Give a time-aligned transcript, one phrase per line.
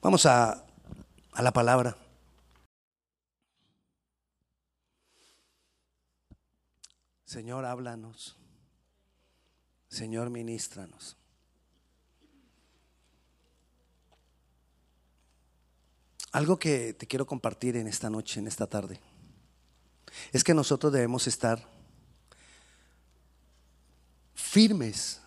[0.00, 0.64] Vamos a,
[1.32, 1.96] a la palabra.
[7.24, 8.36] Señor, háblanos.
[9.88, 11.16] Señor, ministranos.
[16.32, 19.00] Algo que te quiero compartir en esta noche, en esta tarde,
[20.32, 21.66] es que nosotros debemos estar
[24.34, 25.20] firmes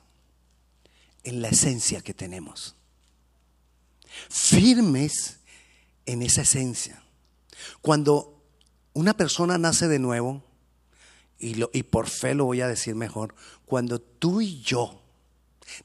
[1.23, 2.75] en la esencia que tenemos.
[4.29, 5.39] Firmes
[6.05, 7.03] en esa esencia.
[7.81, 8.43] Cuando
[8.93, 10.43] una persona nace de nuevo,
[11.37, 13.35] y, lo, y por fe lo voy a decir mejor,
[13.65, 15.01] cuando tú y yo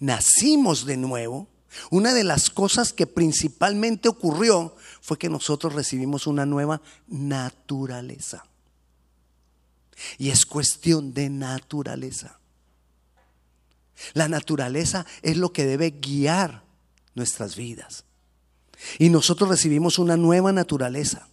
[0.01, 1.49] nacimos de nuevo,
[1.91, 8.45] una de las cosas que principalmente ocurrió fue que nosotros recibimos una nueva naturaleza.
[10.19, 12.39] Y es cuestión de naturaleza.
[14.13, 16.65] La naturaleza es lo que debe guiar
[17.15, 18.05] nuestras vidas.
[18.99, 21.29] Y nosotros recibimos una nueva naturaleza.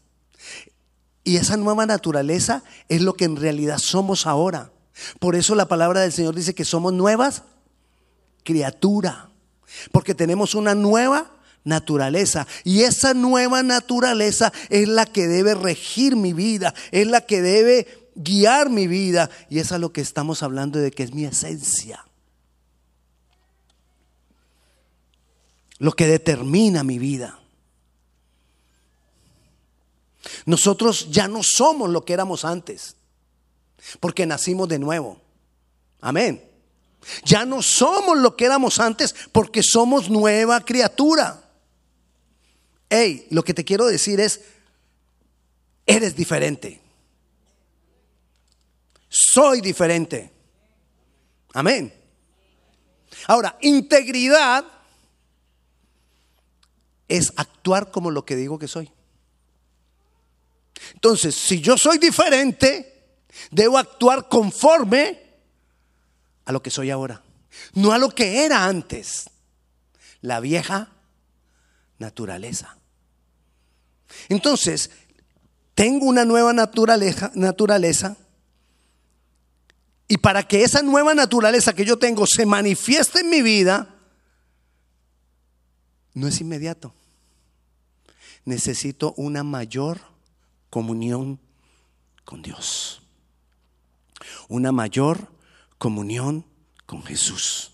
[1.23, 4.71] Y esa nueva naturaleza es lo que en realidad somos ahora.
[5.19, 7.43] Por eso la palabra del Señor dice que somos nuevas
[8.43, 9.29] criatura.
[9.91, 11.31] Porque tenemos una nueva
[11.63, 12.47] naturaleza.
[12.63, 18.09] Y esa nueva naturaleza es la que debe regir mi vida, es la que debe
[18.15, 19.29] guiar mi vida.
[19.49, 22.05] Y eso es lo que estamos hablando de que es mi esencia.
[25.81, 27.39] Lo que determina mi vida.
[30.45, 32.95] Nosotros ya no somos lo que éramos antes,
[33.99, 35.19] porque nacimos de nuevo.
[35.99, 36.47] Amén.
[37.25, 41.49] Ya no somos lo que éramos antes porque somos nueva criatura.
[42.87, 44.41] Hey, lo que te quiero decir es,
[45.87, 46.79] eres diferente.
[49.09, 50.31] Soy diferente.
[51.53, 51.91] Amén.
[53.25, 54.80] Ahora, integridad
[57.11, 58.89] es actuar como lo que digo que soy.
[60.93, 63.17] Entonces, si yo soy diferente,
[63.51, 65.19] debo actuar conforme
[66.45, 67.21] a lo que soy ahora,
[67.73, 69.29] no a lo que era antes,
[70.21, 70.89] la vieja
[71.99, 72.77] naturaleza.
[74.29, 74.89] Entonces,
[75.75, 78.17] tengo una nueva naturaleza,
[80.07, 83.95] y para que esa nueva naturaleza que yo tengo se manifieste en mi vida,
[86.13, 86.93] no es inmediato.
[88.45, 90.01] Necesito una mayor
[90.69, 91.39] comunión
[92.25, 93.01] con Dios.
[94.47, 95.31] Una mayor
[95.77, 96.45] comunión
[96.85, 97.71] con Jesús.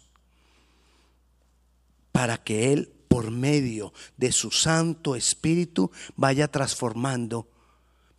[2.11, 7.47] Para que Él, por medio de su Santo Espíritu, vaya transformando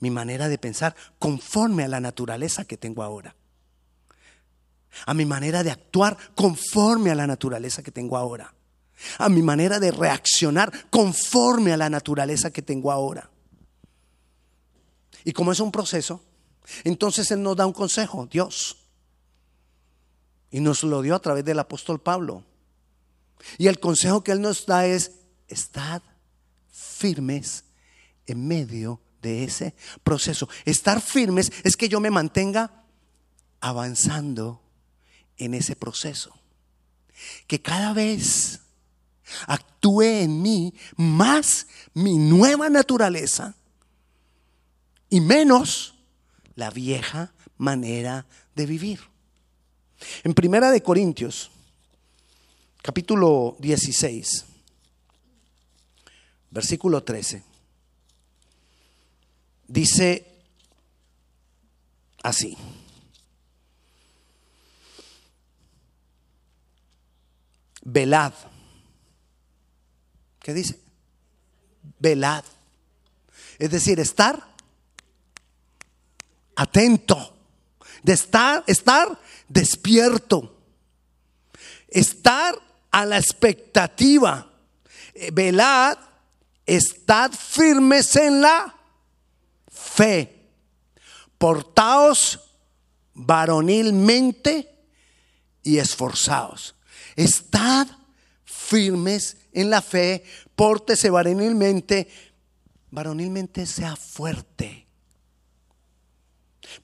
[0.01, 3.35] mi manera de pensar conforme a la naturaleza que tengo ahora.
[5.07, 8.55] A mi manera de actuar conforme a la naturaleza que tengo ahora.
[9.19, 13.31] A mi manera de reaccionar conforme a la naturaleza que tengo ahora.
[15.25, 16.23] Y como es un proceso,
[16.85, 18.77] entonces Él nos da un consejo, Dios.
[20.51, 22.45] Y nos lo dio a través del apóstol Pablo.
[23.59, 25.13] Y el consejo que Él nos da es,
[25.49, 26.03] estad
[26.73, 27.65] firmes
[28.27, 30.49] en medio de ese proceso.
[30.65, 32.85] Estar firmes es que yo me mantenga
[33.61, 34.63] avanzando
[35.37, 36.35] en ese proceso.
[37.47, 38.61] Que cada vez
[39.47, 43.55] actúe en mí más mi nueva naturaleza
[45.11, 45.95] y menos
[46.55, 49.01] la vieja manera de vivir.
[50.23, 51.51] En Primera de Corintios,
[52.83, 54.45] capítulo 16,
[56.51, 57.43] versículo 13,
[59.67, 60.27] dice
[62.23, 62.57] así.
[67.83, 68.35] Velad.
[70.49, 70.81] ¿Qué dice?
[71.99, 72.43] Velad.
[73.59, 74.43] Es decir, estar
[76.57, 77.37] atento,
[78.03, 80.59] de estar, estar despierto,
[81.89, 82.55] estar
[82.91, 84.51] a la expectativa,
[85.13, 85.99] eh, velad,
[86.65, 88.75] estad firmes en la
[89.71, 90.49] fe,
[91.37, 92.41] portaos
[93.13, 94.67] varonilmente
[95.63, 96.75] y esforzados.
[97.17, 97.87] Estad
[98.47, 100.25] firmes en la fe,
[100.55, 102.09] pórtese varonilmente,
[102.91, 104.89] varonilmente sea fuerte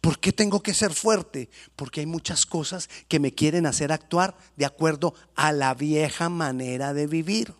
[0.01, 1.51] ¿Por qué tengo que ser fuerte?
[1.77, 6.95] Porque hay muchas cosas que me quieren hacer actuar de acuerdo a la vieja manera
[6.95, 7.55] de vivir.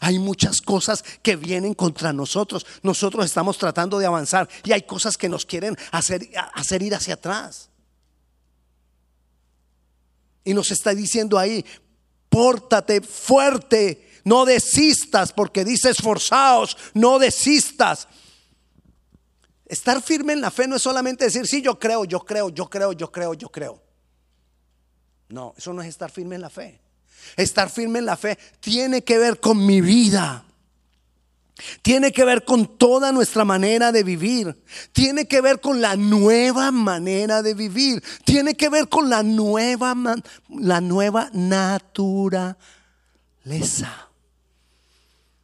[0.00, 2.66] Hay muchas cosas que vienen contra nosotros.
[2.82, 7.14] Nosotros estamos tratando de avanzar y hay cosas que nos quieren hacer, hacer ir hacia
[7.14, 7.70] atrás.
[10.44, 11.64] Y nos está diciendo ahí,
[12.34, 18.08] pórtate fuerte, No desistas porque dice esforzaos, no desistas.
[19.66, 22.68] Estar firme en la fe no es solamente decir, sí, yo creo, yo creo, yo
[22.70, 23.82] creo, yo creo, yo creo.
[25.28, 26.80] No, eso no es estar firme en la fe.
[27.36, 30.44] Estar firme en la fe tiene que ver con mi vida.
[31.82, 34.60] Tiene que ver con toda nuestra manera de vivir.
[34.92, 38.02] Tiene que ver con la nueva manera de vivir.
[38.24, 39.94] Tiene que ver con la nueva,
[40.48, 42.58] la nueva naturaleza.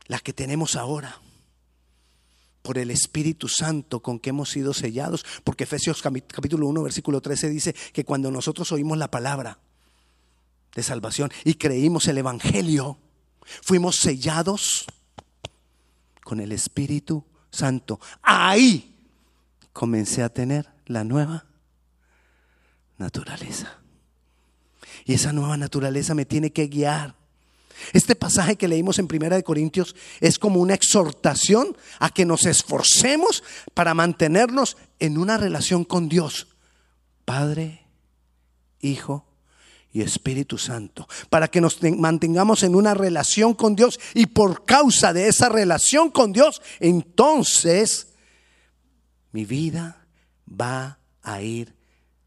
[0.07, 1.21] La que tenemos ahora.
[2.63, 5.25] Por el Espíritu Santo con que hemos sido sellados.
[5.45, 9.61] Porque Efesios capítulo 1, versículo 13 dice que cuando nosotros oímos la palabra
[10.75, 12.99] de salvación y creímos el Evangelio,
[13.63, 14.87] fuimos sellados
[16.31, 17.99] con el Espíritu Santo.
[18.23, 18.95] Ahí
[19.73, 21.45] comencé a tener la nueva
[22.99, 23.81] naturaleza.
[25.05, 27.17] Y esa nueva naturaleza me tiene que guiar.
[27.93, 32.47] Este pasaje que leímos en Primera de Corintios es como una exhortación a que nos
[32.47, 33.43] esforcemos
[33.75, 36.47] para mantenernos en una relación con Dios,
[37.25, 37.89] Padre,
[38.79, 39.30] Hijo
[39.93, 45.13] y Espíritu Santo, para que nos mantengamos en una relación con Dios y por causa
[45.13, 48.15] de esa relación con Dios, entonces
[49.33, 50.07] mi vida
[50.49, 51.75] va a ir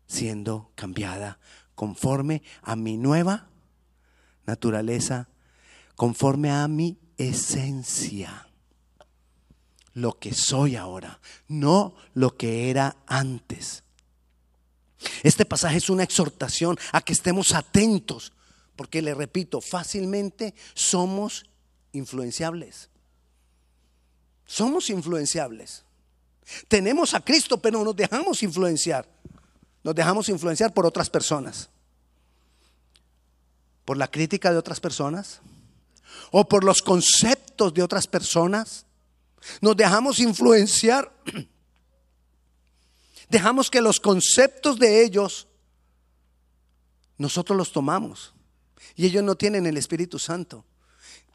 [0.07, 1.39] siendo cambiada
[1.75, 3.49] conforme a mi nueva
[4.45, 5.29] naturaleza,
[5.95, 8.47] conforme a mi esencia,
[9.93, 13.83] lo que soy ahora, no lo que era antes.
[15.23, 18.33] Este pasaje es una exhortación a que estemos atentos,
[18.75, 21.45] porque le repito, fácilmente somos
[21.91, 22.89] influenciables.
[24.45, 25.83] Somos influenciables.
[26.67, 29.07] Tenemos a Cristo, pero nos dejamos influenciar.
[29.83, 31.69] Nos dejamos influenciar por otras personas.
[33.85, 35.41] Por la crítica de otras personas.
[36.31, 38.85] O por los conceptos de otras personas.
[39.61, 41.11] Nos dejamos influenciar
[43.29, 45.47] Dejamos que los conceptos de ellos
[47.17, 48.33] nosotros los tomamos.
[48.95, 50.65] Y ellos no tienen el Espíritu Santo.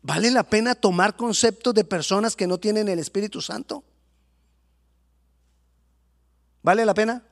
[0.03, 3.83] ¿Vale la pena tomar conceptos de personas que no tienen el Espíritu Santo?
[6.63, 7.23] ¿Vale la pena?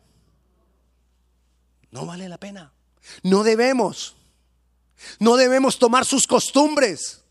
[1.91, 2.73] No vale la pena.
[3.23, 4.17] No debemos.
[5.21, 7.23] No debemos tomar sus costumbres.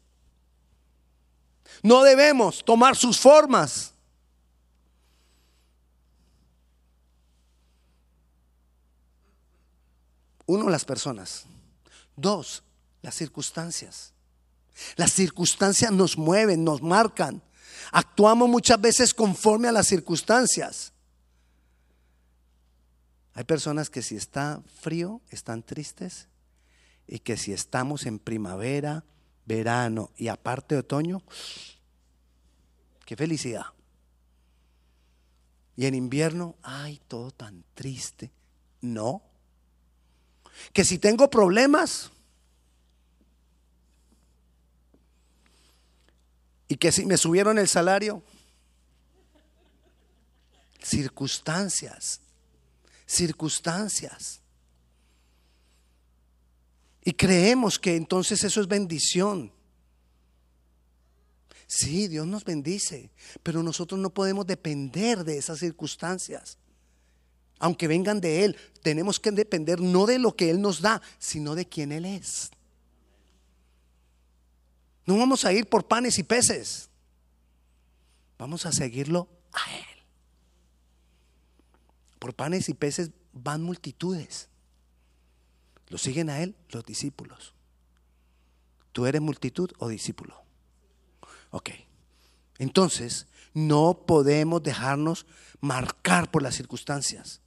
[1.81, 3.94] No debemos tomar sus formas.
[10.45, 11.45] Uno, las personas.
[12.15, 12.63] Dos,
[13.01, 14.13] las circunstancias.
[14.95, 17.41] Las circunstancias nos mueven, nos marcan.
[17.91, 20.91] Actuamos muchas veces conforme a las circunstancias.
[23.33, 26.27] Hay personas que si está frío están tristes
[27.07, 29.03] y que si estamos en primavera,
[29.45, 31.21] verano y aparte otoño,
[33.05, 33.65] qué felicidad.
[35.75, 38.31] Y en invierno, ay, todo tan triste.
[38.81, 39.21] No,
[40.73, 42.11] que si tengo problemas
[46.67, 48.23] y que si me subieron el salario,
[50.81, 52.21] circunstancias,
[53.05, 54.41] circunstancias.
[57.03, 59.51] Y creemos que entonces eso es bendición.
[61.67, 63.11] Sí, Dios nos bendice,
[63.43, 66.57] pero nosotros no podemos depender de esas circunstancias
[67.59, 71.55] aunque vengan de Él, tenemos que depender no de lo que Él nos da, sino
[71.55, 72.51] de quién Él es.
[75.05, 76.89] No vamos a ir por panes y peces.
[78.37, 80.03] Vamos a seguirlo a Él.
[82.19, 84.49] Por panes y peces van multitudes.
[85.89, 87.53] Lo siguen a Él los discípulos.
[88.91, 90.41] ¿Tú eres multitud o discípulo?
[91.51, 91.69] Ok.
[92.57, 95.25] Entonces, no podemos dejarnos
[95.59, 97.41] marcar por las circunstancias.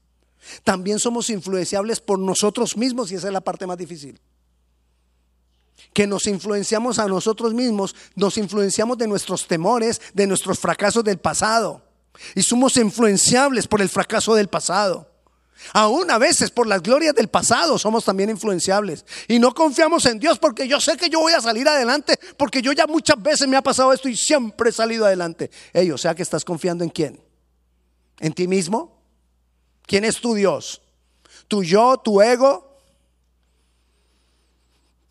[0.65, 4.21] También somos influenciables por nosotros mismos y esa es la parte más difícil.
[5.93, 11.19] Que nos influenciamos a nosotros mismos, nos influenciamos de nuestros temores, de nuestros fracasos del
[11.19, 11.83] pasado.
[12.35, 15.09] Y somos influenciables por el fracaso del pasado.
[15.73, 19.05] Aún a veces por las glorias del pasado somos también influenciables.
[19.27, 22.63] Y no confiamos en Dios porque yo sé que yo voy a salir adelante, porque
[22.63, 25.51] yo ya muchas veces me ha pasado esto y siempre he salido adelante.
[25.73, 27.21] Ellos, o sea que estás confiando en quién?
[28.21, 28.98] ¿En ti mismo?
[29.89, 30.83] ¿Quién es tu Dios?
[31.49, 32.79] ¿Tu yo, tu ego?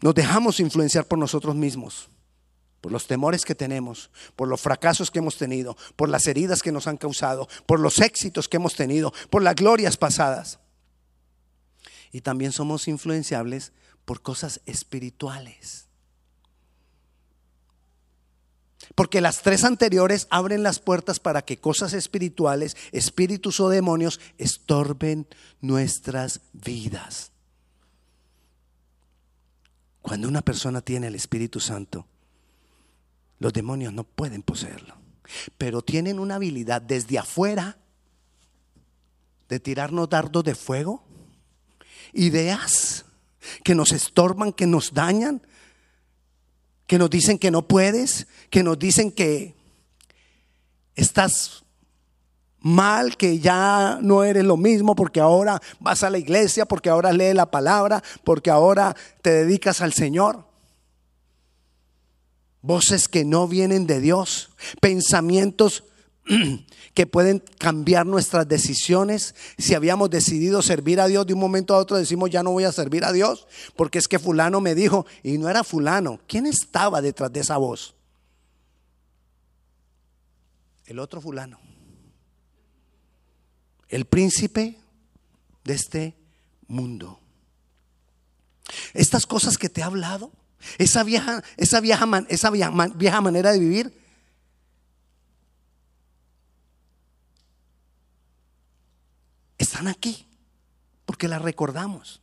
[0.02, 2.10] Nos dejamos influenciar por nosotros mismos,
[2.80, 6.72] por los temores que tenemos, por los fracasos que hemos tenido, por las heridas que
[6.72, 10.60] nos han causado, por los éxitos que hemos tenido, por las glorias pasadas.
[12.12, 13.74] Y también somos influenciables
[14.06, 15.87] por cosas espirituales.
[18.96, 25.28] Porque las tres anteriores abren las puertas para que cosas espirituales, espíritus o demonios estorben
[25.62, 27.32] nuestras vidas.
[30.02, 32.08] Cuando una persona tiene el Espíritu Santo,
[33.40, 34.96] los demonios no pueden poseerlo,
[35.58, 37.78] pero tienen una habilidad desde afuera
[39.50, 41.04] de tirarnos dardos de fuego,
[42.14, 43.06] ideas
[43.64, 45.42] que nos estorban, que nos dañan,
[46.88, 49.56] que nos dicen que no puedes, que nos dicen que
[50.96, 51.64] estás
[52.60, 57.12] mal, que ya no eres lo mismo porque ahora vas a la iglesia, porque ahora
[57.12, 60.46] lees la palabra, porque ahora te dedicas al Señor.
[62.62, 64.50] Voces que no vienen de Dios,
[64.82, 65.84] pensamientos
[66.98, 69.36] que pueden cambiar nuestras decisiones.
[69.60, 72.64] Si habíamos decidido servir a Dios de un momento a otro, decimos ya no voy
[72.64, 76.20] a servir a Dios, porque es que fulano me dijo, y no era fulano.
[76.26, 77.94] ¿Quién estaba detrás de esa voz?
[80.88, 81.60] El otro fulano.
[83.90, 84.80] El príncipe
[85.66, 86.16] de este
[86.66, 87.20] mundo.
[88.96, 90.32] Estas cosas que te he hablado,
[90.80, 93.97] esa vieja, esa vieja, esa vieja manera de vivir,
[99.78, 100.26] están aquí,
[101.06, 102.20] porque las recordamos.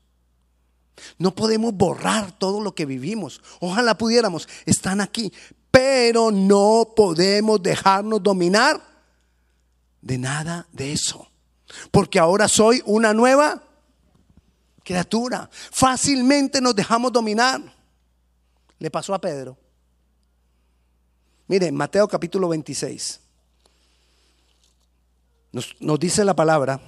[1.19, 3.41] No podemos borrar todo lo que vivimos.
[3.61, 5.33] Ojalá pudiéramos, están aquí,
[5.71, 8.83] pero no podemos dejarnos dominar
[10.03, 11.29] de nada de eso.
[11.93, 13.63] Porque ahora soy una nueva
[14.83, 15.49] criatura.
[15.53, 17.63] Fácilmente nos dejamos dominar.
[18.81, 19.57] Le pasó a Pedro.
[21.47, 23.21] Miren, Mateo capítulo 26.
[25.53, 26.81] Nos, nos dice la palabra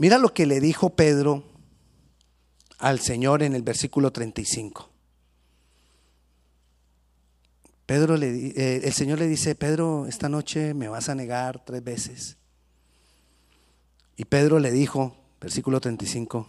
[0.00, 1.44] Mira lo que le dijo Pedro
[2.78, 4.88] al Señor en el versículo 35.
[7.84, 11.84] Pedro le, eh, el Señor le dice, Pedro, esta noche me vas a negar tres
[11.84, 12.38] veces.
[14.16, 16.48] Y Pedro le dijo, versículo 35,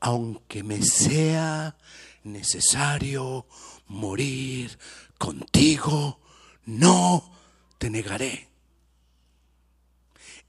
[0.00, 1.78] aunque me sea
[2.22, 3.46] necesario
[3.86, 4.78] morir
[5.16, 6.20] contigo,
[6.66, 7.32] no
[7.78, 8.51] te negaré.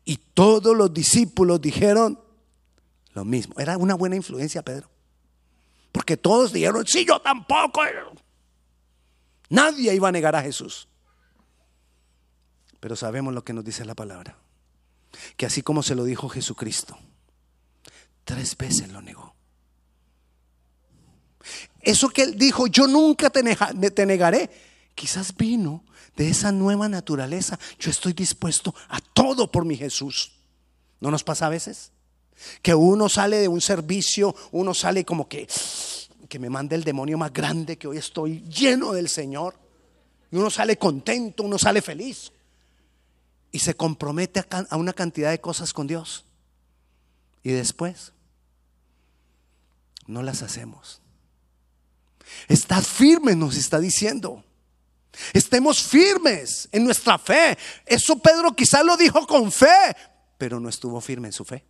[0.06, 2.20] Y todos los discípulos dijeron
[3.14, 3.56] lo mismo.
[3.58, 4.90] Era una buena influencia, Pedro.
[5.92, 7.82] Porque todos dijeron, sí, yo tampoco.
[9.50, 10.88] Nadie iba a negar a Jesús.
[12.80, 14.38] Pero sabemos lo que nos dice la palabra.
[15.38, 16.98] Que así como se lo dijo Jesucristo,
[18.26, 19.36] tres veces lo negó.
[21.82, 23.44] Eso que él dijo, yo nunca te,
[24.06, 24.50] negaré,
[24.96, 25.84] quizás vino
[26.16, 30.32] de esa nueva naturaleza, yo estoy dispuesto a todo por mi Jesús.
[31.00, 31.92] ¿No nos pasa a veces?
[32.62, 35.48] Que uno sale de un servicio, uno sale como que,
[36.30, 39.56] que me mande el demonio más grande, que hoy estoy lleno del Señor.
[40.32, 42.32] Y uno sale contento, uno sale feliz.
[43.52, 46.26] Y se compromete a, una cantidad de cosas con Dios.
[47.44, 48.14] Y después
[50.08, 51.02] no las hacemos.
[52.48, 54.44] Estad firme, nos está diciendo.
[55.34, 57.58] Estemos firmes en nuestra fe.
[57.86, 59.96] Eso Pedro quizá lo dijo con fe,
[60.38, 61.64] pero no estuvo firme en su fe.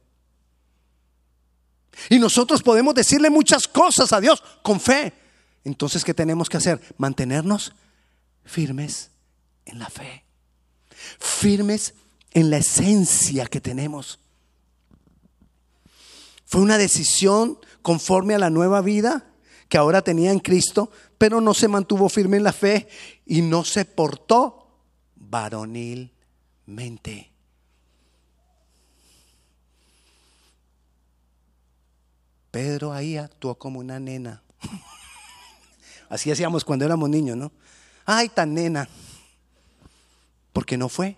[2.10, 5.14] Y nosotros podemos decirle muchas cosas a Dios con fe.
[5.64, 6.82] Entonces, ¿qué tenemos que hacer?
[6.98, 7.74] Mantenernos
[8.44, 9.12] firmes
[9.66, 10.26] en la fe.
[11.20, 11.94] Firmes
[12.32, 14.20] en la esencia que tenemos.
[16.46, 19.33] Fue una decisión conforme a la nueva vida
[19.70, 22.88] que ahora tenía en Cristo, pero no se mantuvo firme en la fe
[23.26, 24.68] y no se portó
[25.16, 27.32] varonilmente.
[32.52, 34.44] Pedro ahí actuó como una nena.
[36.10, 37.52] Así hacíamos cuando éramos niños, ¿no?
[38.06, 38.88] Ay, tan nena.
[40.52, 41.18] Porque no fue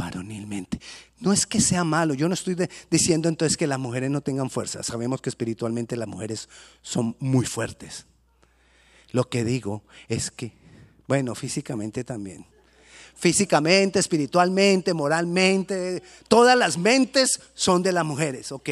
[0.00, 0.80] varonilmente.
[1.18, 2.56] No es que sea malo, yo no estoy
[2.90, 4.82] diciendo entonces que las mujeres no tengan fuerza.
[4.82, 6.48] Sabemos que espiritualmente las mujeres
[6.80, 8.06] son muy fuertes.
[9.12, 10.52] Lo que digo es que,
[11.06, 12.46] bueno, físicamente también.
[13.14, 18.70] Físicamente, espiritualmente, moralmente, todas las mentes son de las mujeres, ok.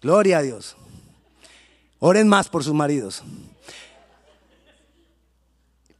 [0.00, 0.74] Gloria a Dios.
[1.98, 3.22] Oren más por sus maridos.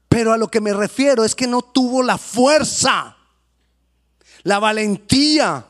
[0.09, 3.18] Pero a lo que me refiero es que no tuvo la fuerza,
[4.45, 5.67] la valentía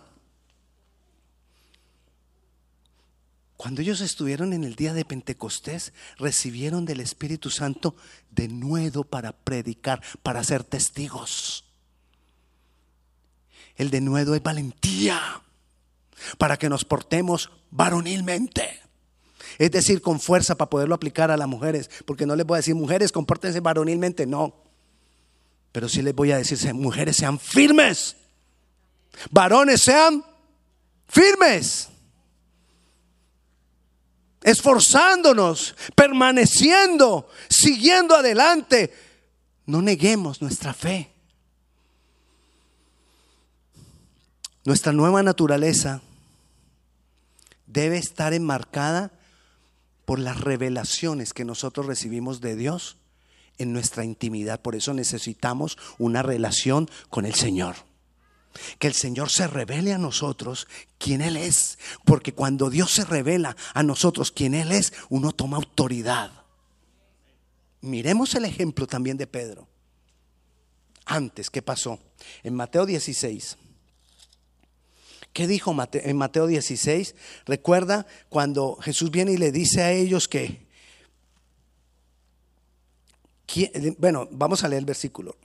[3.58, 7.96] Cuando ellos estuvieron en el día de Pentecostés, recibieron del Espíritu Santo
[8.30, 11.64] de nuevo para predicar, para ser testigos.
[13.74, 15.42] El de nuevo es valentía,
[16.38, 18.78] para que nos portemos varonilmente.
[19.58, 21.90] Es decir, con fuerza para poderlo aplicar a las mujeres.
[22.06, 24.24] Porque no les voy a decir, mujeres, compórtense varonilmente.
[24.24, 24.54] No.
[25.72, 28.16] Pero sí les voy a decir, mujeres, sean firmes.
[29.30, 30.24] Varones, sean
[31.08, 31.88] firmes.
[34.42, 38.92] Esforzándonos, permaneciendo, siguiendo adelante.
[39.66, 41.10] No neguemos nuestra fe.
[44.64, 46.02] Nuestra nueva naturaleza
[47.66, 49.10] debe estar enmarcada
[50.04, 52.96] por las revelaciones que nosotros recibimos de Dios
[53.58, 54.60] en nuestra intimidad.
[54.62, 57.87] Por eso necesitamos una relación con el Señor.
[58.78, 60.66] Que el Señor se revele a nosotros
[60.98, 61.78] quién Él es.
[62.04, 66.32] Porque cuando Dios se revela a nosotros quién Él es, uno toma autoridad.
[67.80, 69.68] Miremos el ejemplo también de Pedro.
[71.04, 71.98] Antes, ¿qué pasó?
[72.42, 73.56] En Mateo 16.
[75.32, 77.14] ¿Qué dijo en Mateo 16?
[77.46, 80.66] Recuerda cuando Jesús viene y le dice a ellos que,
[83.98, 85.36] bueno, vamos a leer el versículo.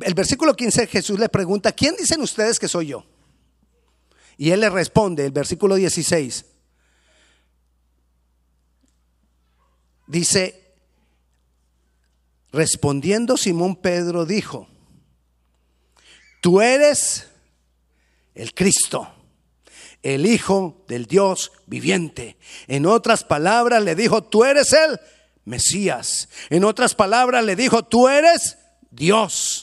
[0.00, 3.04] El versículo 15 Jesús le pregunta, ¿quién dicen ustedes que soy yo?
[4.36, 6.44] Y él le responde, el versículo 16,
[10.06, 10.74] dice,
[12.52, 14.68] respondiendo Simón Pedro dijo,
[16.42, 17.28] tú eres
[18.34, 19.12] el Cristo,
[20.02, 22.36] el Hijo del Dios viviente.
[22.68, 25.00] En otras palabras le dijo, tú eres el
[25.44, 26.28] Mesías.
[26.50, 28.58] En otras palabras le dijo, tú eres
[28.90, 29.55] Dios.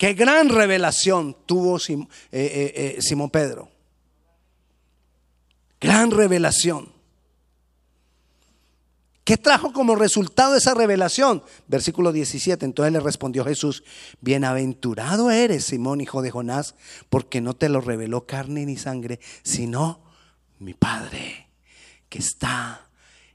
[0.00, 3.68] Qué gran revelación tuvo eh, eh, eh, Simón Pedro.
[5.78, 6.90] Gran revelación.
[9.24, 11.42] ¿Qué trajo como resultado esa revelación?
[11.68, 12.64] Versículo 17.
[12.64, 13.84] Entonces le respondió Jesús,
[14.22, 16.76] bienaventurado eres, Simón, hijo de Jonás,
[17.10, 20.00] porque no te lo reveló carne ni sangre, sino
[20.60, 21.48] mi Padre
[22.08, 22.88] que está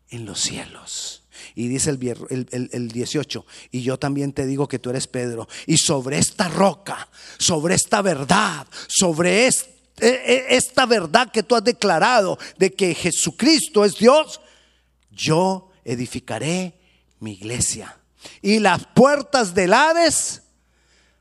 [0.09, 1.24] en los cielos.
[1.55, 5.77] Y dice el, el, 18, y yo también te digo que tú eres Pedro, y
[5.77, 9.51] sobre esta roca, sobre esta verdad, sobre e,
[10.01, 14.41] e, esta verdad que tú has declarado de que Jesucristo es Dios,
[15.11, 16.73] yo edificaré
[17.19, 17.97] mi iglesia.
[18.41, 20.41] Y las puertas del Hades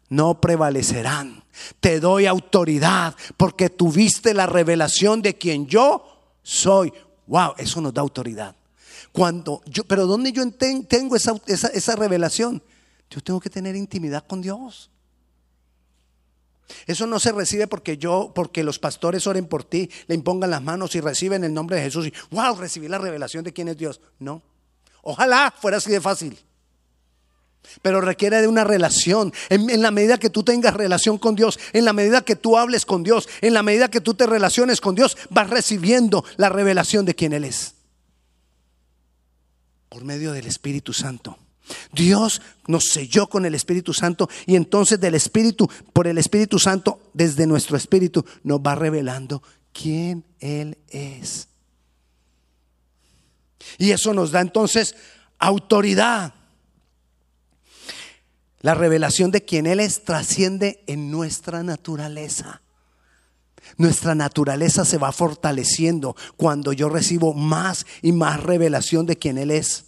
[0.08, 1.44] no prevalecerán.
[1.80, 6.92] Te doy autoridad porque tuviste la revelación de quien yo soy.
[7.26, 8.56] Wow, eso nos da autoridad.
[9.14, 12.60] Cuando yo, pero ¿dónde yo tengo esa, esa, revelación?
[13.08, 14.90] Yo tengo que tener intimidad con Dios.
[16.84, 20.64] Eso no se recibe porque yo, porque los pastores oren por ti, le impongan las
[20.64, 23.76] manos y reciben el nombre de Jesús y wow, recibí la revelación de quién es
[23.76, 24.00] Dios.
[24.18, 24.42] No.
[25.02, 26.36] Ojalá fuera así de fácil.
[27.82, 29.32] Pero requiere de una relación.
[29.48, 32.84] En, la medida que tú tengas relación con Dios, en la medida que tú hables
[32.84, 37.04] con Dios, en la medida que tú te relaciones con Dios, vas recibiendo la revelación
[37.04, 37.76] de quién Él es.
[39.94, 41.38] Por medio del Espíritu Santo.
[41.92, 47.00] Dios nos selló con el Espíritu Santo y entonces del Espíritu, por el Espíritu Santo,
[47.12, 49.40] desde nuestro Espíritu, nos va revelando
[49.72, 51.46] quién Él es.
[53.78, 54.96] Y eso nos da entonces
[55.38, 56.34] autoridad.
[58.62, 62.62] La revelación de quién Él es trasciende en nuestra naturaleza.
[63.76, 69.50] Nuestra naturaleza se va fortaleciendo cuando yo recibo más y más revelación de quién Él
[69.50, 69.86] es.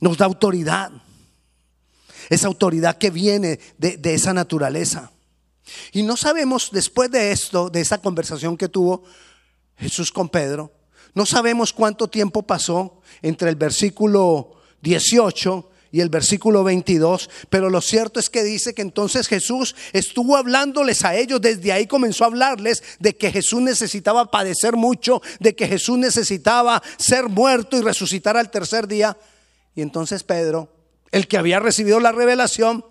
[0.00, 0.92] Nos da autoridad.
[2.28, 5.10] Esa autoridad que viene de, esa naturaleza.
[5.92, 9.04] Y no sabemos después de esto, de esa conversación que tuvo
[9.76, 10.72] Jesús con Pedro,
[11.14, 17.80] no sabemos cuánto tiempo pasó entre el versículo 18 y el versículo 22, pero lo
[17.80, 22.26] cierto es que dice que entonces Jesús estuvo hablándoles a ellos, desde ahí comenzó a
[22.26, 28.36] hablarles de que Jesús necesitaba padecer mucho, de que Jesús necesitaba ser muerto y resucitar
[28.36, 29.16] al tercer día.
[29.74, 30.70] Y entonces Pedro,
[31.12, 32.84] el que había recibido la revelación,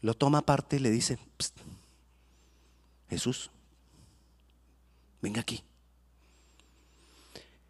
[0.00, 1.18] lo toma aparte y le dice,
[3.08, 3.50] Jesús,
[5.20, 5.64] venga aquí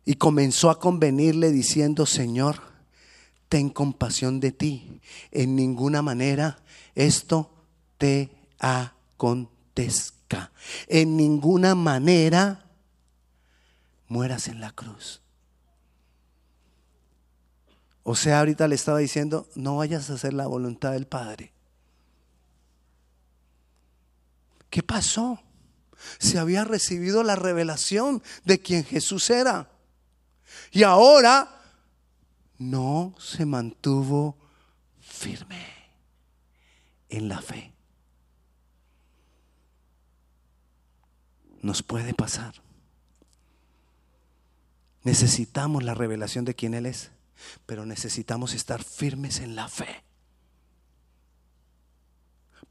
[0.04, 2.69] y comenzó a convenirle diciendo, Señor,
[3.50, 5.02] ten compasión de ti.
[5.32, 6.60] En ninguna manera
[6.94, 7.50] esto
[7.98, 10.52] te acontezca.
[10.86, 12.70] En ninguna manera
[14.06, 15.20] mueras en la cruz.
[18.04, 21.52] O sea, ahorita le estaba diciendo, no vayas a hacer la voluntad del Padre.
[24.70, 25.42] ¿Qué pasó?
[26.20, 29.72] Se había recibido la revelación de quien Jesús era.
[30.70, 31.59] Y ahora
[32.60, 34.36] no se mantuvo
[35.00, 35.66] firme
[37.08, 37.72] en la fe.
[41.62, 42.54] Nos puede pasar.
[45.02, 47.10] Necesitamos la revelación de quién Él es,
[47.64, 50.04] pero necesitamos estar firmes en la fe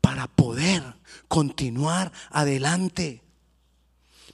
[0.02, 0.84] para poder
[1.28, 3.24] continuar adelante.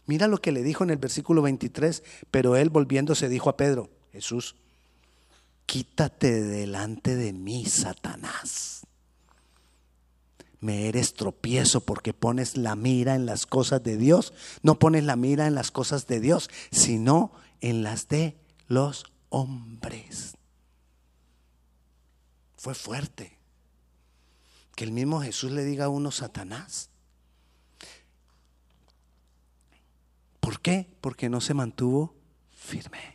[0.05, 3.89] Mira lo que le dijo en el versículo 23, pero él volviéndose dijo a Pedro,
[4.11, 4.55] Jesús,
[5.65, 8.85] quítate delante de mí, Satanás.
[10.59, 14.33] Me eres tropiezo porque pones la mira en las cosas de Dios.
[14.63, 20.35] No pones la mira en las cosas de Dios, sino en las de los hombres.
[22.57, 23.37] Fue fuerte
[24.75, 26.89] que el mismo Jesús le diga a uno Satanás.
[30.39, 30.89] ¿Por qué?
[31.01, 32.15] Porque no se mantuvo
[32.51, 33.14] firme.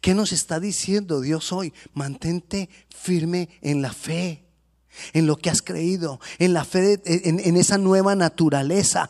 [0.00, 1.72] ¿Qué nos está diciendo Dios hoy?
[1.92, 4.44] Mantente firme en la fe,
[5.12, 9.08] en lo que has creído, en la fe, en, esa nueva naturaleza.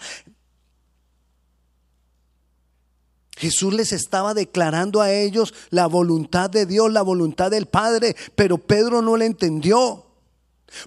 [3.36, 8.58] Jesús les estaba declarando a ellos la voluntad de Dios, la voluntad del Padre, pero
[8.58, 10.06] Pedro no le entendió,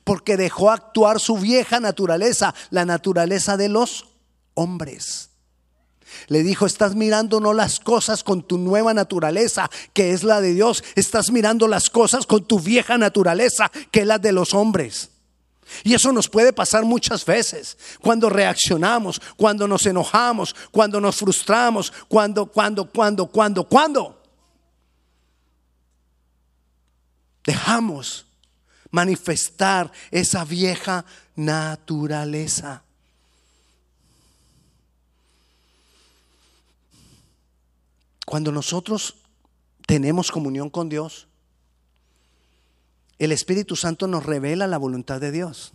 [0.04, 4.08] porque dejó actuar su vieja naturaleza, la naturaleza de los
[4.54, 5.32] hombres.
[6.28, 10.54] Le dijo, estás mirando no las cosas con tu nueva naturaleza, que es la de
[10.54, 15.10] Dios, estás mirando las cosas con tu vieja naturaleza, que es la de los hombres.
[15.84, 21.92] Y eso nos puede pasar muchas veces, cuando reaccionamos, cuando nos enojamos, cuando nos frustramos,
[22.08, 24.22] cuando, cuando, cuando, cuando, cuando.
[27.44, 28.26] Dejamos
[28.92, 31.04] manifestar esa vieja
[31.36, 32.85] naturaleza.
[38.26, 39.16] Cuando nosotros
[39.86, 41.28] tenemos comunión con Dios,
[43.20, 45.74] el Espíritu Santo nos revela la voluntad de Dios.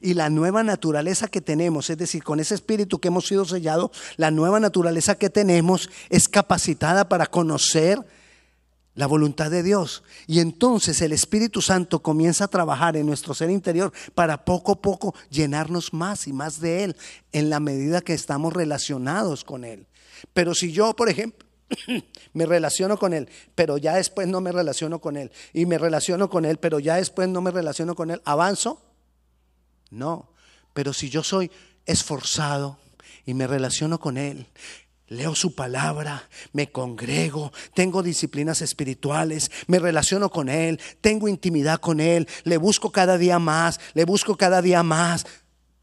[0.00, 3.90] Y la nueva naturaleza que tenemos, es decir, con ese espíritu que hemos sido sellados,
[4.16, 8.04] la nueva naturaleza que tenemos es capacitada para conocer
[8.96, 10.02] la voluntad de Dios.
[10.26, 14.82] Y entonces el Espíritu Santo comienza a trabajar en nuestro ser interior para poco a
[14.82, 16.96] poco llenarnos más y más de Él
[17.30, 19.86] en la medida que estamos relacionados con Él.
[20.32, 21.46] Pero si yo, por ejemplo,
[22.32, 26.30] me relaciono con Él, pero ya después no me relaciono con Él, y me relaciono
[26.30, 28.82] con Él, pero ya después no me relaciono con Él, ¿avanzo?
[29.90, 30.30] No,
[30.72, 31.50] pero si yo soy
[31.84, 32.78] esforzado
[33.26, 34.46] y me relaciono con Él,
[35.08, 42.00] leo su palabra, me congrego, tengo disciplinas espirituales, me relaciono con Él, tengo intimidad con
[42.00, 45.26] Él, le busco cada día más, le busco cada día más,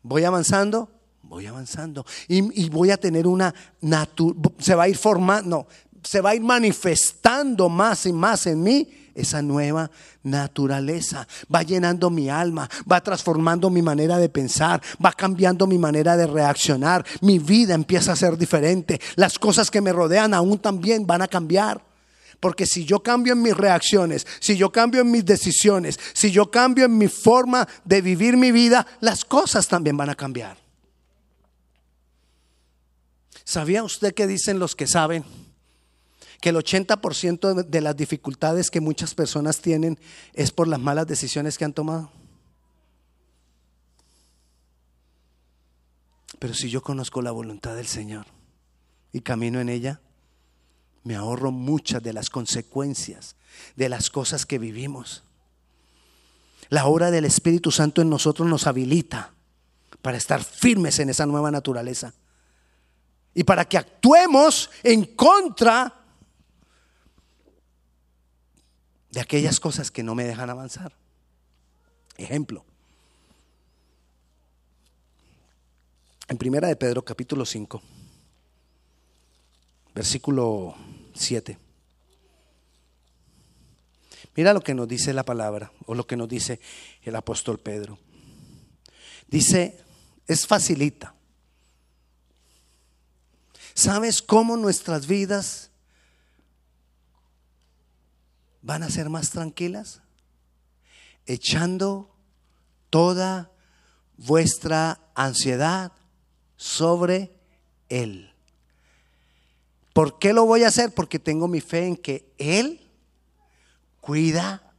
[0.02, 0.90] ¿voy avanzando?
[1.24, 3.56] voy avanzando y, voy a tener una
[4.60, 5.68] se va a ir formando, no,
[6.04, 9.90] se va a ir manifestando más y más en mí esa nueva
[10.24, 11.28] naturaleza.
[11.54, 16.28] Va llenando mi alma, va transformando mi manera de pensar, va cambiando mi manera de
[16.28, 17.06] reaccionar.
[17.22, 19.00] Mi vida empieza a ser diferente.
[19.16, 21.84] Las cosas que me rodean aún también van a cambiar.
[22.40, 26.52] Porque si yo cambio en mis reacciones, si yo cambio en mis decisiones, si yo
[26.52, 30.58] cambio en mi forma de vivir mi vida, las cosas también van a cambiar.
[33.46, 35.24] ¿Sabía usted que dicen los que saben
[36.44, 39.98] que el 80% de las dificultades que muchas personas tienen
[40.34, 42.12] es por las malas decisiones que han tomado?
[46.40, 48.26] Pero si yo conozco la voluntad del Señor
[49.14, 50.02] y camino en ella,
[51.06, 53.38] me ahorro muchas de las consecuencias
[53.78, 55.24] de las cosas que vivimos.
[56.68, 59.32] La obra del Espíritu Santo en nosotros nos habilita
[60.02, 62.14] para estar firmes en esa nueva naturaleza
[63.34, 66.02] y para que actuemos en contra
[69.14, 70.92] de aquellas cosas que no me dejan avanzar.
[72.18, 72.66] Ejemplo.
[76.28, 77.80] En Primera de Pedro capítulo 5,
[79.94, 80.76] versículo
[81.14, 81.60] 7.
[84.36, 86.60] Mira lo que nos dice la palabra o lo que nos dice
[87.04, 88.00] el apóstol Pedro.
[89.28, 89.80] Dice,
[90.28, 91.14] es facilita
[93.76, 95.70] ¿Sabes cómo nuestras vidas
[98.64, 100.02] van a ser más tranquilas?
[101.28, 102.10] Echando
[102.90, 103.52] toda
[104.18, 105.92] vuestra ansiedad
[106.56, 107.32] sobre
[107.90, 108.32] Él.
[109.94, 110.92] ¿Por qué lo voy a hacer?
[110.92, 112.82] Porque tengo mi fe en que Él
[114.02, 114.74] cuida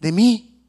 [0.00, 0.64] de mí.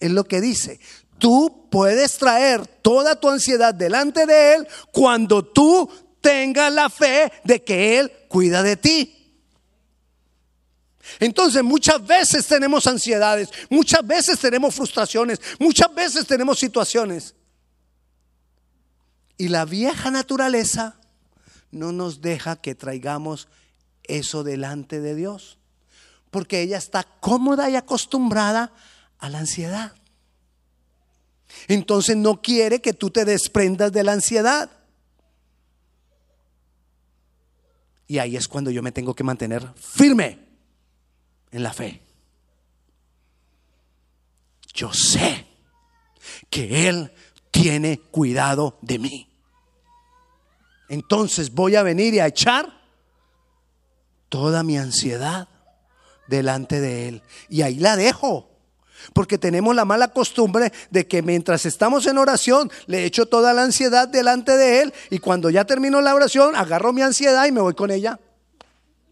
[0.00, 0.80] Es lo que dice.
[1.18, 5.90] Tú puedes traer toda tu ansiedad delante de Él cuando tú
[6.20, 9.17] tenga la fe de que Él cuida de ti.
[11.20, 17.34] Entonces muchas veces tenemos ansiedades, muchas veces tenemos frustraciones, muchas veces tenemos situaciones.
[19.36, 21.00] Y la vieja naturaleza
[21.70, 23.48] no nos deja que traigamos
[24.04, 25.58] eso delante de Dios.
[26.30, 28.72] Porque ella está cómoda y acostumbrada
[29.18, 29.94] a la ansiedad.
[31.68, 34.70] Entonces no quiere que tú te desprendas de la ansiedad.
[38.06, 40.47] Y ahí es cuando yo me tengo que mantener firme
[41.50, 42.02] en la fe.
[44.74, 45.46] Yo sé
[46.50, 47.12] que Él
[47.50, 49.28] tiene cuidado de mí.
[50.88, 52.72] Entonces voy a venir y a echar
[54.28, 55.48] toda mi ansiedad
[56.28, 57.22] delante de Él.
[57.48, 58.48] Y ahí la dejo.
[59.12, 63.62] Porque tenemos la mala costumbre de que mientras estamos en oración, le echo toda la
[63.62, 67.60] ansiedad delante de Él y cuando ya termino la oración, agarro mi ansiedad y me
[67.60, 68.18] voy con ella.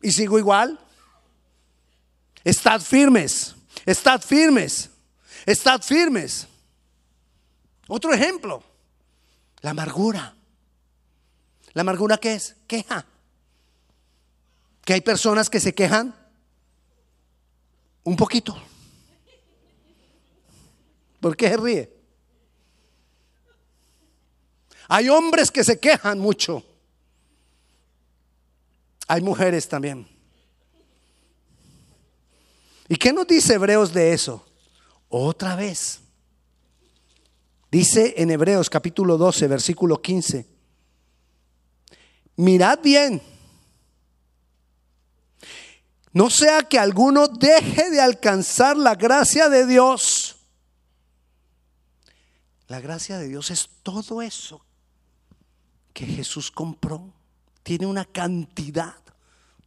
[0.02, 0.78] Y sigo igual.
[2.46, 4.88] Estad firmes, estad firmes,
[5.46, 6.46] estad firmes.
[7.88, 8.62] Otro ejemplo,
[9.62, 10.32] la amargura.
[11.72, 12.54] ¿La amargura qué es?
[12.68, 13.04] Queja.
[14.84, 16.14] Que hay personas que se quejan
[18.04, 18.56] un poquito.
[21.20, 21.96] ¿Por qué se ríe?
[24.86, 26.64] Hay hombres que se quejan mucho.
[29.08, 30.15] Hay mujeres también.
[32.88, 34.44] ¿Y qué nos dice Hebreos de eso?
[35.08, 36.00] Otra vez.
[37.70, 40.46] Dice en Hebreos capítulo 12, versículo 15.
[42.36, 43.22] Mirad bien.
[46.12, 50.36] No sea que alguno deje de alcanzar la gracia de Dios
[52.68, 54.64] la gracia de Dios es todo eso
[55.92, 57.12] que Jesús compró.
[57.62, 58.96] Tiene una cantidad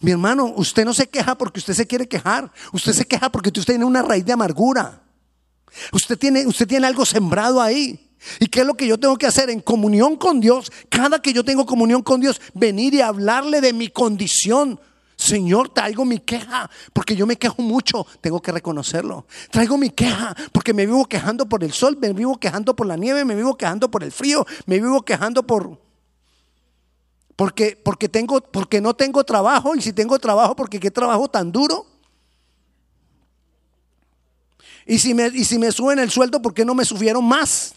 [0.00, 3.50] Mi hermano, usted no se queja porque usted se quiere quejar, usted se queja porque
[3.50, 5.02] usted tiene una raíz de amargura.
[5.92, 8.04] Usted tiene, usted tiene algo sembrado ahí.
[8.40, 10.72] ¿Y qué es lo que yo tengo que hacer en comunión con Dios?
[10.88, 14.80] Cada que yo tengo comunión con Dios, venir y hablarle de mi condición,
[15.18, 19.26] Señor, traigo mi queja, porque yo me quejo mucho, tengo que reconocerlo.
[19.50, 22.96] Traigo mi queja, porque me vivo quejando por el sol, me vivo quejando por la
[22.96, 25.82] nieve, me vivo quejando por el frío, me vivo quejando por...
[27.34, 31.50] Porque, porque, tengo, porque no tengo trabajo, y si tengo trabajo, porque qué trabajo tan
[31.50, 31.84] duro.
[34.86, 37.74] Y si me, y si me suben el sueldo, ¿por qué no me subieron más?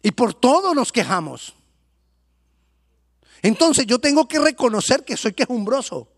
[0.00, 1.57] Y por todo nos quejamos.
[3.42, 6.08] Entonces yo tengo que reconocer que soy quejumbroso.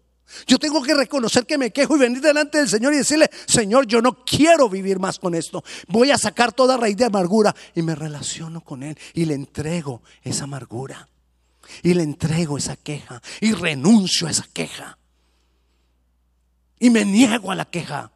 [0.46, 3.86] Yo tengo que reconocer que me quejo y venir delante del Señor y decirle, Señor,
[3.86, 5.64] yo no quiero vivir más con esto.
[5.88, 10.02] Voy a sacar toda raíz de amargura y me relaciono con Él y le entrego
[10.22, 11.08] esa amargura.
[11.82, 14.98] Y le entrego esa queja y renuncio a esa queja.
[16.78, 18.12] Y me niego a la queja.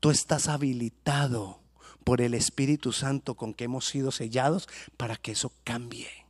[0.00, 1.60] Tú estás habilitado
[2.04, 6.27] por el Espíritu Santo con que hemos sido sellados para que eso cambie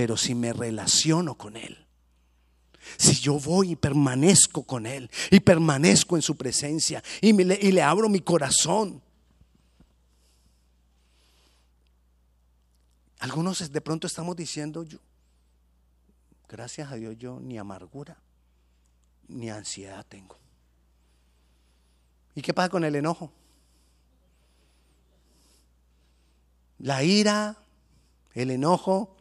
[0.00, 1.76] pero si me relaciono con Él,
[2.96, 8.08] si yo voy y permanezco con Él y permanezco en su presencia y, le abro
[8.08, 9.02] mi corazón.
[13.18, 14.96] Algunos de pronto estamos diciendo, yo,
[16.48, 18.16] gracias a Dios yo ni amargura
[19.28, 20.38] ni ansiedad tengo.
[22.34, 23.30] ¿Y qué pasa con el enojo?
[26.78, 27.58] La ira,
[28.32, 29.18] el enojo,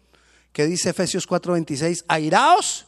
[0.52, 2.88] que dice Efesios 4:26, airaos,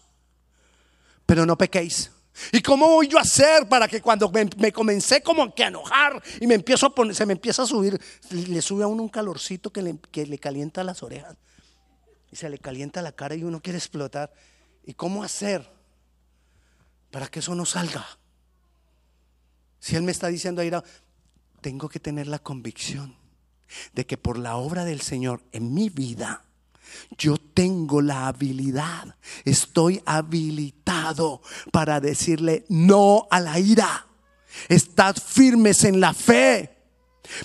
[1.25, 2.11] pero no pequéis.
[2.51, 6.21] ¿Y cómo voy yo a hacer para que cuando me, comencé como que a enojar
[6.39, 9.09] y me empiezo a poner, se me empieza a subir, le sube a uno un
[9.09, 11.35] calorcito que le, que le calienta las orejas
[12.31, 14.33] y se le calienta la cara y uno quiere explotar?
[14.85, 15.69] ¿Y cómo hacer
[17.11, 18.05] para que eso no salga?
[19.79, 20.85] Si Él me está diciendo airado,
[21.59, 23.15] tengo que tener la convicción
[23.93, 26.45] de que por la obra del Señor en mi vida,
[27.17, 34.07] yo tengo la habilidad, estoy habilitado para decirle no a la ira.
[34.67, 36.77] Estad firmes en la fe.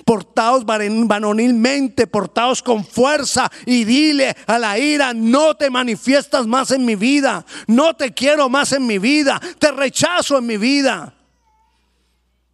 [0.04, 6.84] Portaos varonilmente, portaos con fuerza y dile a la ira, no te manifiestas más en
[6.84, 11.14] mi vida, no te quiero más en mi vida, te rechazo en mi vida.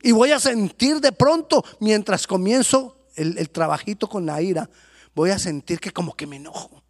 [0.02, 4.68] Y voy a sentir de pronto, mientras comienzo el, el trabajito con la ira,
[5.14, 6.81] voy a sentir que como que me enojo.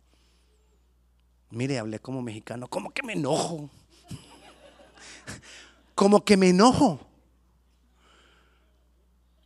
[1.52, 3.68] Mire, hablé como mexicano, como que me enojo.
[5.94, 7.06] Como que me enojo.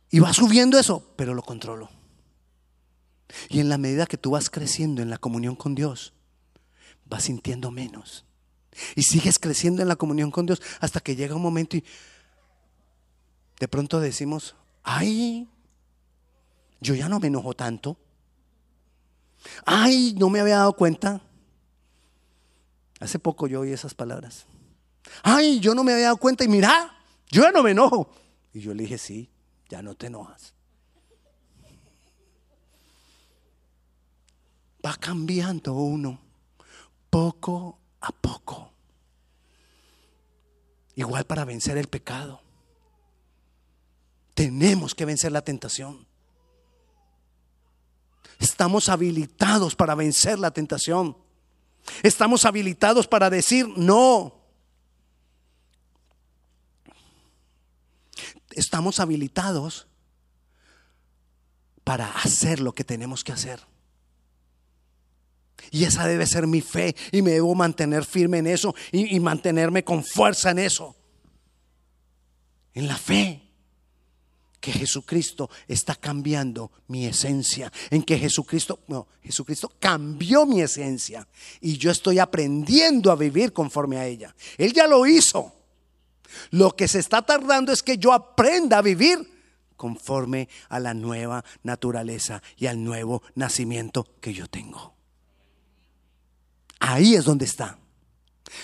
[0.09, 1.89] Y va subiendo eso, pero lo controlo.
[3.49, 6.13] Y en la medida que tú vas creciendo en la comunión con Dios,
[7.05, 8.25] vas sintiendo menos.
[8.95, 11.83] Y sigues creciendo en la comunión con Dios hasta que llega un momento y
[13.59, 15.49] de pronto decimos, ay,
[16.79, 17.97] yo ya no me enojo tanto.
[19.65, 21.21] Ay, no me había dado cuenta.
[22.99, 24.45] Hace poco yo oí esas palabras.
[25.23, 26.97] Ay, yo no me había dado cuenta y mira,
[27.29, 28.09] yo ya no me enojo.
[28.53, 29.29] Y yo le dije, sí,
[29.69, 30.53] ya no te enojas.
[34.85, 36.19] Va cambiando uno
[37.09, 38.71] poco a poco.
[40.95, 42.41] Igual para vencer el pecado.
[44.33, 46.07] Tenemos que vencer la tentación.
[48.39, 51.17] Estamos habilitados para vencer la tentación.
[52.03, 54.33] Estamos habilitados para decir no.
[58.51, 59.87] Estamos habilitados
[61.83, 63.61] para hacer lo que tenemos que hacer.
[65.71, 69.83] Y esa debe ser mi fe y me debo mantener firme en eso y, mantenerme
[69.83, 70.95] con fuerza en eso.
[72.73, 73.46] En la fe
[74.59, 81.27] que Jesucristo está cambiando mi esencia, en que Jesucristo, no, Jesucristo cambió mi esencia
[81.61, 84.35] y yo estoy aprendiendo a vivir conforme a ella.
[84.57, 85.53] Él ya lo hizo.
[86.51, 89.37] Lo que se está tardando es que yo aprenda a vivir
[89.75, 94.93] conforme a la nueva naturaleza y al nuevo nacimiento que yo tengo.
[96.79, 97.77] Ahí es donde está.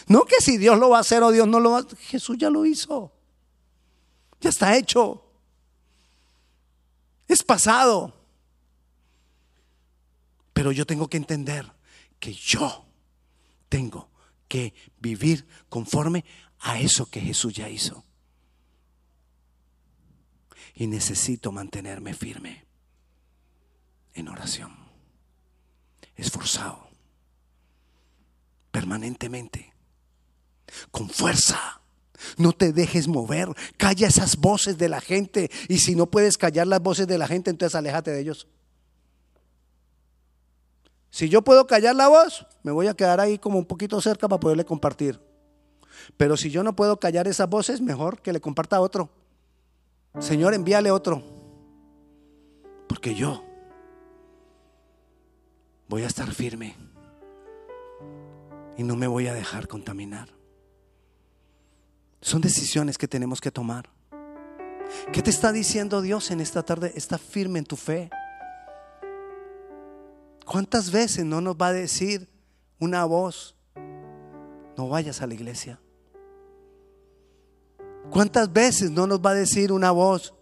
[0.07, 1.97] No que si Dios lo va a hacer o Dios no lo va a hacer.
[1.97, 3.11] Jesús ya lo hizo.
[4.41, 5.22] Ya está hecho.
[7.27, 8.13] Es pasado.
[10.53, 11.71] Pero yo tengo que entender
[12.19, 12.85] que yo
[13.69, 14.09] tengo
[14.47, 16.23] que vivir conforme
[16.59, 18.03] a eso que Jesús ya hizo.
[20.75, 22.65] Y necesito mantenerme firme
[24.13, 24.75] en oración,
[26.15, 26.93] esforzado
[28.73, 29.71] permanentemente,
[30.89, 31.82] con fuerza.
[32.37, 36.67] No te dejes mover, calla esas voces de la gente y si no puedes callar
[36.67, 38.47] las voces de la gente, entonces aléjate de ellos.
[41.09, 44.27] Si yo puedo callar la voz, me voy a quedar ahí como un poquito cerca
[44.27, 45.19] para poderle compartir.
[46.17, 49.09] Pero si yo no puedo callar esas voces, mejor que le comparta a otro.
[50.19, 51.23] Señor, envíale otro.
[52.87, 53.43] Porque yo
[55.87, 56.75] voy a estar firme
[58.77, 60.29] y no me voy a dejar contaminar.
[62.23, 63.89] Son decisiones que tenemos que tomar.
[65.11, 66.93] ¿Qué te está diciendo Dios en esta tarde?
[66.95, 68.09] Está firme en tu fe.
[70.45, 72.29] ¿Cuántas veces no nos va a decir
[72.79, 73.57] una voz,
[74.77, 75.81] no vayas a la iglesia?
[78.09, 80.33] ¿Cuántas veces no nos va a decir una voz,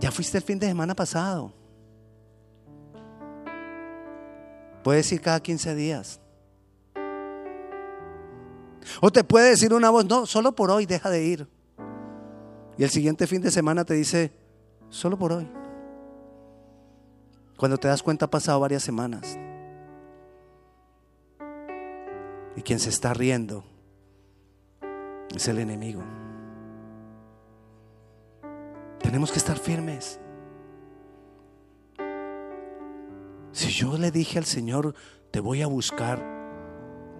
[0.00, 1.54] ya fuiste el fin de semana pasado?
[4.82, 6.21] Puedes ir cada 15 días.
[9.00, 11.48] O te puede decir una voz, no, solo por hoy deja de ir.
[12.76, 14.32] Y el siguiente fin de semana te dice,
[14.88, 15.48] solo por hoy.
[17.56, 19.38] Cuando te das cuenta ha pasado varias semanas.
[22.56, 23.64] Y quien se está riendo
[25.34, 26.02] es el enemigo.
[28.98, 30.18] Tenemos que estar firmes.
[33.52, 34.94] Si yo le dije al Señor,
[35.30, 36.18] te voy a buscar,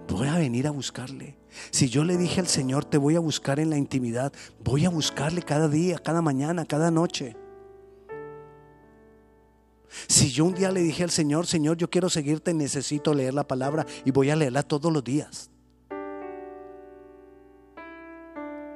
[0.07, 1.37] voy a venir a buscarle.
[1.71, 4.89] Si yo le dije al Señor, te voy a buscar en la intimidad, voy a
[4.89, 7.35] buscarle cada día, cada mañana, cada noche.
[10.07, 13.47] Si yo un día le dije al Señor, Señor, yo quiero seguirte, necesito leer la
[13.47, 15.51] palabra y voy a leerla todos los días.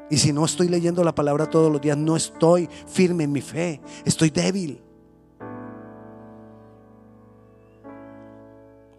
[0.10, 3.42] Y si no estoy leyendo la palabra todos los días, no estoy firme en mi
[3.42, 4.82] fe, estoy débil.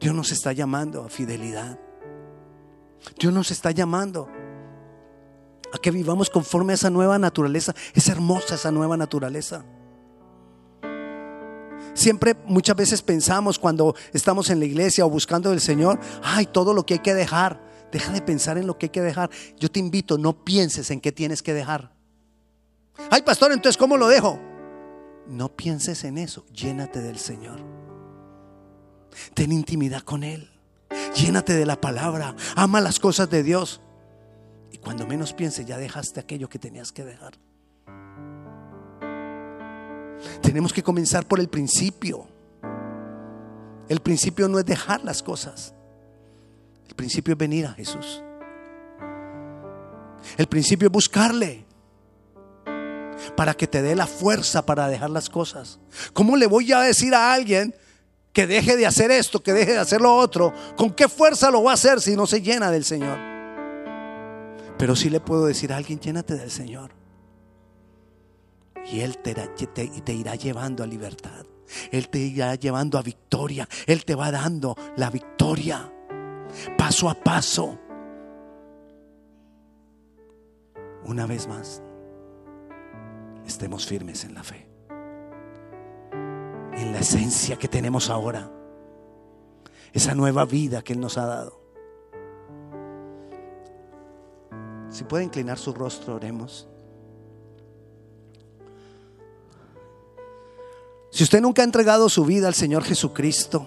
[0.01, 1.79] Dios nos está llamando a fidelidad.
[3.19, 4.29] Dios nos está llamando
[5.73, 7.75] a que vivamos conforme a esa nueva naturaleza.
[7.95, 9.65] Es hermosa esa nueva naturaleza.
[11.95, 16.73] Siempre muchas veces pensamos cuando estamos en la iglesia o buscando del Señor, ay, todo
[16.73, 17.61] lo que hay que dejar.
[17.91, 19.31] Deja de pensar en lo que hay que dejar.
[19.59, 21.93] Yo te invito, no pienses en qué tienes que dejar.
[23.11, 24.39] Ay, pastor, entonces, ¿cómo lo dejo?
[25.27, 27.61] No pienses en eso, llénate del Señor.
[29.35, 30.51] Ten intimidad con Él.
[31.15, 32.35] Llénate de la palabra.
[32.57, 33.81] Ama las cosas de Dios.
[34.73, 37.35] Y cuando menos pienses, ya dejaste aquello que tenías que dejar.
[40.43, 42.27] Tenemos que comenzar por el principio.
[43.89, 45.75] El principio no es dejar las cosas.
[46.89, 48.23] El principio es venir a Jesús.
[50.37, 51.65] El principio es buscarle
[53.37, 55.79] para que te dé la fuerza para dejar las cosas.
[56.13, 57.75] ¿Cómo le voy a decir a alguien
[58.39, 60.55] que deje de hacer esto, que deje de hacer lo otro?
[60.77, 63.19] ¿Con qué fuerza lo va a hacer si no se llena del Señor?
[64.79, 66.93] Pero sí le puedo decir a alguien, llénate del Señor.
[68.93, 71.47] Y Él te, te irá llevando a libertad.
[71.91, 73.69] Él te irá llevando a victoria.
[73.87, 75.93] Él te va dando la victoria.
[76.77, 77.77] Paso a paso.
[81.07, 81.83] Una vez más
[83.45, 84.68] estemos firmes en la fe,
[86.79, 88.51] en la esencia que tenemos ahora,
[89.93, 91.61] esa nueva vida que Él nos ha dado.
[94.91, 96.69] Si puede inclinar su rostro, oremos.
[101.11, 103.67] Si usted nunca ha entregado su vida al Señor Jesucristo,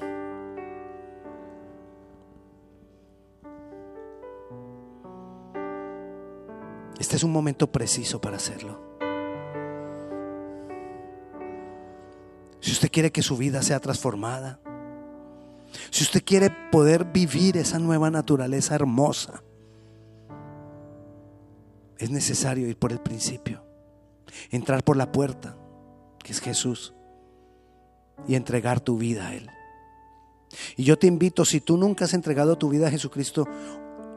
[6.99, 8.90] este es un momento preciso para hacerlo.
[12.71, 14.57] Si usted quiere que su vida sea transformada,
[15.89, 19.43] si usted quiere poder vivir esa nueva naturaleza hermosa,
[21.97, 23.61] es necesario ir por el principio,
[24.51, 25.57] entrar por la puerta,
[26.23, 26.93] que es Jesús,
[28.25, 29.49] y entregar tu vida a Él.
[30.77, 33.49] Y yo te invito, si tú nunca has entregado tu vida a Jesucristo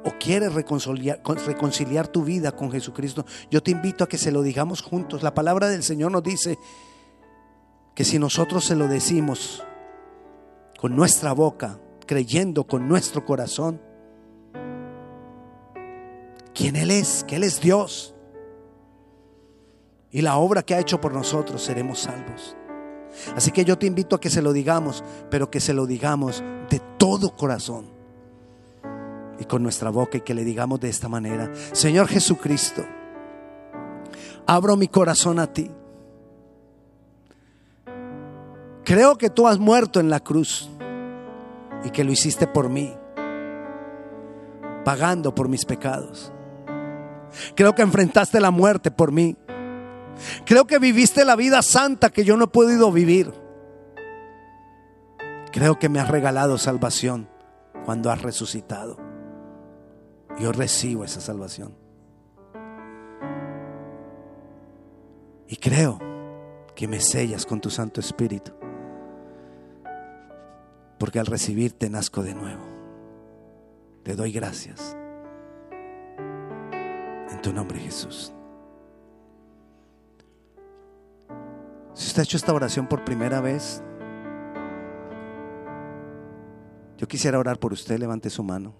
[0.05, 4.43] o quieres reconciliar, reconciliar tu vida con Jesucristo, yo te invito a que se lo
[4.43, 5.25] digamos juntos.
[5.25, 6.57] La palabra del Señor nos dice
[7.95, 9.65] que si nosotros se lo decimos
[10.79, 13.81] con nuestra boca, creyendo con nuestro corazón,
[16.53, 18.15] quién Él es, que Él es Dios,
[20.11, 22.57] y la obra que ha hecho por nosotros, seremos salvos.
[23.35, 26.43] Así que yo te invito a que se lo digamos, pero que se lo digamos
[26.71, 27.87] de todo corazón
[29.39, 32.85] y con nuestra boca y que le digamos de esta manera, Señor Jesucristo,
[34.47, 35.71] abro mi corazón a ti.
[38.85, 40.71] Creo que tú has muerto en la cruz
[41.85, 42.95] y que lo hiciste por mí,
[44.85, 46.31] pagando por mis pecados.
[47.55, 49.37] Creo que enfrentaste la muerte por mí.
[50.45, 53.33] Creo que viviste la vida santa que yo no he podido vivir.
[55.51, 57.29] Creo que me has regalado salvación
[57.87, 58.99] cuando has resucitado.
[60.39, 61.75] Yo recibo esa salvación.
[65.49, 65.99] Y creo
[66.75, 68.53] que me sellas con tu Santo Espíritu
[71.05, 72.63] porque al recibirte nazco de nuevo.
[74.05, 74.97] Te doy gracias.
[77.31, 78.33] En tu nombre Jesús.
[81.93, 83.83] Si usted ha hecho esta oración por primera vez,
[86.97, 88.75] yo quisiera orar por usted, levante su mano.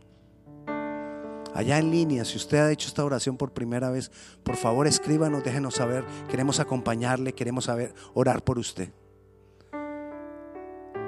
[1.53, 4.11] Allá en línea, si usted ha hecho esta oración por primera vez,
[4.43, 6.07] por favor escríbanos, déjenos saber.
[6.31, 8.89] Queremos acompañarle, queremos saber, orar por usted.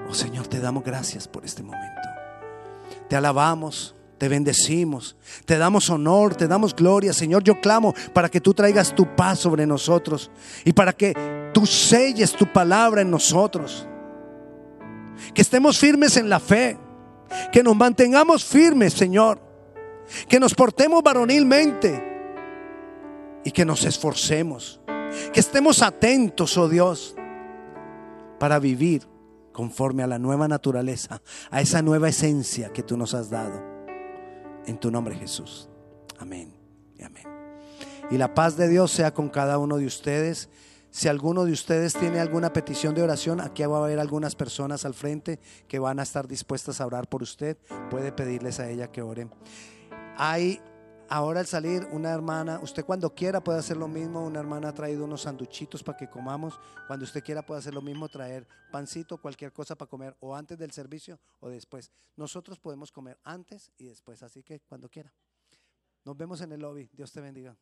[0.08, 2.02] Oh Señor, te damos gracias por este momento.
[3.08, 7.12] Te alabamos, te bendecimos, te damos honor, te damos gloria.
[7.12, 10.30] Señor, yo clamo para que tú traigas tu paz sobre nosotros
[10.64, 11.14] y para que
[11.52, 13.86] tú selles tu palabra en nosotros.
[15.34, 16.78] Que estemos firmes en la fe,
[17.52, 19.40] que nos mantengamos firmes, Señor.
[20.28, 22.02] Que nos portemos varonilmente
[23.44, 24.80] y que nos esforcemos.
[25.32, 27.16] Que estemos atentos, oh Dios,
[28.38, 29.06] para vivir
[29.56, 33.58] conforme a la nueva naturaleza, a esa nueva esencia que tú nos has dado.
[34.66, 35.70] En tu nombre Jesús.
[36.18, 36.52] Amén
[36.98, 37.24] y amén.
[38.10, 40.50] Y la paz de Dios sea con cada uno de ustedes.
[40.90, 44.84] Si alguno de ustedes tiene alguna petición de oración, aquí va a haber algunas personas
[44.84, 47.56] al frente que van a estar dispuestas a orar por usted.
[47.88, 49.30] Puede pedirles a ella que oren.
[50.18, 50.60] Hay
[51.08, 54.74] Ahora al salir, una hermana, usted cuando quiera puede hacer lo mismo, una hermana ha
[54.74, 59.16] traído unos sanduchitos para que comamos, cuando usted quiera puede hacer lo mismo, traer pancito,
[59.16, 61.92] cualquier cosa para comer, o antes del servicio o después.
[62.16, 65.12] Nosotros podemos comer antes y después, así que cuando quiera.
[66.04, 67.56] Nos vemos en el lobby, Dios te bendiga.